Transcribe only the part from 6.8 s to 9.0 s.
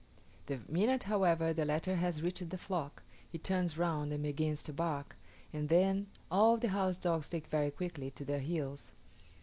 dogs take very quickly to their heels.